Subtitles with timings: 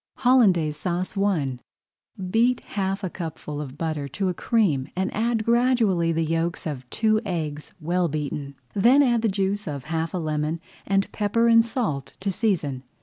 [0.15, 1.57] HOLLANDAISE SAUCE I
[2.31, 6.89] Beat half a cupful of butter to a cream and add gradually the yolks of
[6.89, 8.55] two eggs well beaten.
[8.73, 12.81] Then add the juice of half a lemon and pepper and salt to season.